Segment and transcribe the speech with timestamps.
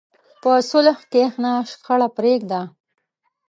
[0.41, 2.61] په صلح کښېنه، شخړه پرېږده.